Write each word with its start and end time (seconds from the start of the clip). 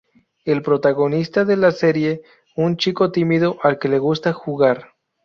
El 0.45 0.63
protagonista 0.63 1.45
de 1.45 1.57
la 1.57 1.69
serie, 1.71 2.23
un 2.55 2.75
chico 2.75 3.11
tímido 3.11 3.59
al 3.61 3.77
que 3.77 3.87
le 3.87 3.99
gusta 3.99 4.33
jugar. 4.33 4.95